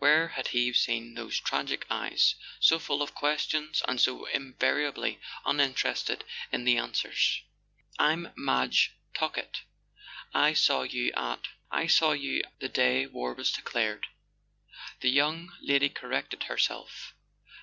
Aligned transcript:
Where 0.00 0.28
had 0.36 0.48
he 0.48 0.70
seen 0.74 1.14
those 1.14 1.40
tragic 1.40 1.86
eyes, 1.88 2.34
so 2.60 2.78
full 2.78 3.00
of 3.00 3.14
questions 3.14 3.82
and 3.88 3.98
so 3.98 4.26
invariably 4.26 5.18
uninterested 5.46 6.24
in 6.52 6.64
the 6.64 6.76
answers? 6.76 7.40
"I'm 7.98 8.30
Madge 8.36 8.92
Talkett—I 9.14 10.52
saw 10.52 10.82
you 10.82 11.10
at—I 11.12 11.86
saw 11.86 12.12
you 12.12 12.42
the 12.58 12.68
day 12.68 13.06
war 13.06 13.32
was 13.32 13.50
declared," 13.50 14.08
the 15.00 15.08
young 15.08 15.54
lady 15.62 15.88
corrected 15.88 16.40
her¬ 16.40 16.60
self. 16.60 17.14